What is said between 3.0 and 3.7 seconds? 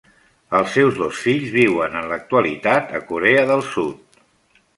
a Corea del